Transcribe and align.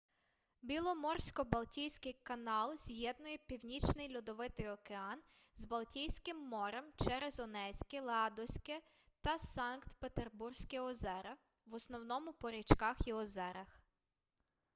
біломорсько-балтійський 0.63 2.15
каналз'єднує 2.23 3.37
північний 3.37 4.17
льодовитий 4.17 4.69
океан 4.69 5.21
з 5.55 5.65
балтійським 5.65 6.37
морем 6.37 6.83
через 7.05 7.39
онезьке 7.39 8.01
ладозьке 8.01 8.81
та 9.21 9.37
санкт-петербурзьке 9.37 10.81
озера 10.81 11.37
в 11.65 11.73
основному 11.73 12.33
по 12.33 12.51
річках 12.51 13.07
і 13.07 13.13
озерах 13.13 13.81